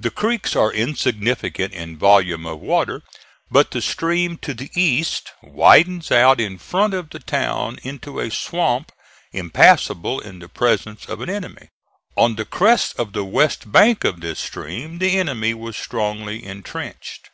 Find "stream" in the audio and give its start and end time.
3.80-4.36, 14.40-14.98